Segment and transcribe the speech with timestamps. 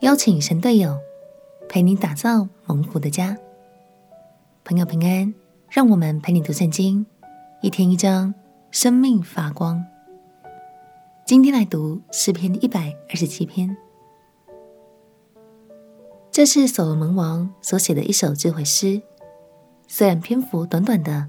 [0.00, 0.98] 邀请神队友
[1.70, 3.34] 陪你打造蒙福的家。
[4.62, 5.34] 朋友平安，
[5.70, 7.06] 让我们陪你读圣经，
[7.62, 8.34] 一天一章，
[8.70, 9.82] 生命发光。
[11.24, 13.74] 今天来读诗篇一百二十七篇，
[16.30, 19.00] 这是所罗门王所写的一首智慧诗。
[19.88, 21.28] 虽然篇幅短短的，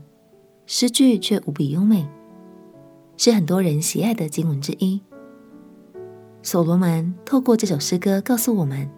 [0.65, 2.05] 诗句却无比优美，
[3.15, 5.02] 是很多人喜爱的经文之一。
[6.47, 8.89] 所罗门透过这首诗歌告诉我们：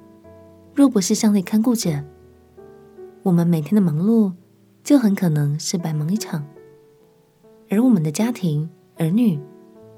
[0.75, 2.05] 若不是上帝看顾着，
[3.23, 4.31] 我们每天的忙碌
[4.83, 6.45] 就很可能是白忙一场。
[7.71, 9.39] 而我们的家庭、儿女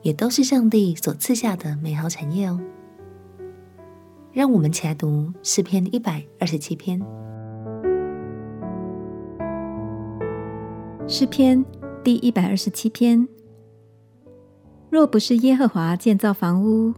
[0.02, 2.58] 也都是上帝所赐下的美好产业哦。
[4.32, 7.02] 让我们起来读诗篇一百二十七篇。
[11.05, 11.66] 诗篇
[12.02, 13.27] 第一百二十七篇：
[14.90, 16.94] 若不是耶和华建造房屋，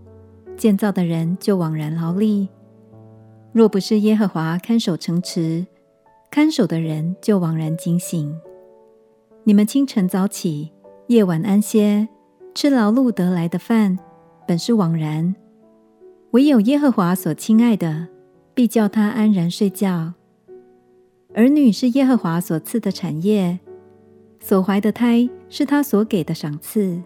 [0.57, 2.47] 建造的人就枉然劳力；
[3.51, 5.65] 若不是耶和华看守城池，
[6.31, 8.35] 看守的人就枉然警醒。
[9.43, 10.71] 你们清晨早起，
[11.07, 12.07] 夜晚安歇，
[12.55, 13.99] 吃劳碌得来的饭，
[14.47, 15.35] 本是枉然；
[16.31, 18.07] 唯有耶和华所亲爱的，
[18.53, 20.13] 必叫他安然睡觉。
[21.35, 23.59] 儿女是耶和华所赐的产业，
[24.39, 27.01] 所怀的胎是他所给的赏赐。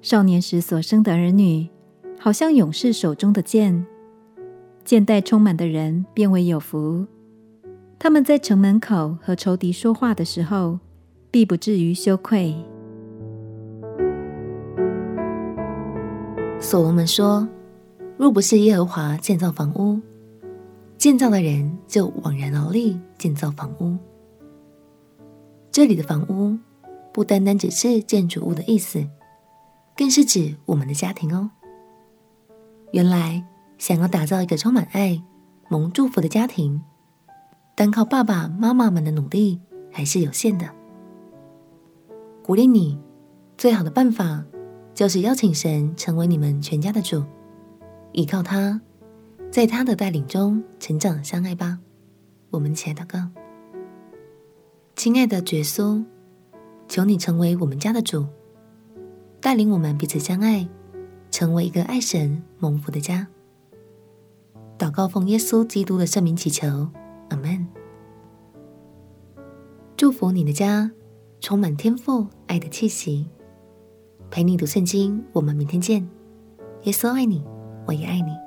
[0.00, 1.68] 少年时所生的儿女，
[2.24, 3.84] 好像勇士手中的剑，
[4.82, 7.06] 剑袋充满的人便为有福。
[7.98, 10.78] 他们在城门口和仇敌说话的时候，
[11.30, 12.56] 必不至于羞愧。
[16.58, 17.46] 所罗门说
[18.16, 20.00] ：“若不是耶和华建造房屋，
[20.96, 23.98] 建造的人就枉然劳力建造房屋。”
[25.70, 26.58] 这里的房屋
[27.12, 29.06] 不单单只是建筑物的意思，
[29.94, 31.50] 更是指我们的家庭哦。
[32.94, 33.44] 原来，
[33.76, 35.20] 想要打造一个充满爱、
[35.68, 36.80] 蒙祝福的家庭，
[37.74, 39.60] 单靠爸爸妈妈们的努力
[39.90, 40.70] 还是有限的。
[42.40, 42.96] 鼓励你，
[43.58, 44.44] 最好的办法
[44.94, 47.24] 就是邀请神成为你们全家的主，
[48.12, 48.80] 依靠他，
[49.50, 51.80] 在他的带领中成长相爱吧。
[52.50, 53.18] 我们一起来祷告，
[54.94, 56.04] 亲爱的主耶稣，
[56.86, 58.24] 求你成为我们家的主，
[59.40, 60.68] 带领我们彼此相爱。
[61.34, 63.26] 成为一个爱神蒙福的家。
[64.78, 66.88] 祷告奉耶稣基督的圣名祈求，
[67.28, 67.66] 阿门。
[69.96, 70.92] 祝福你的家
[71.40, 73.26] 充满天赋爱的气息。
[74.30, 76.08] 陪你读圣经，我们明天见。
[76.84, 77.44] 耶稣爱你，
[77.84, 78.43] 我也爱你。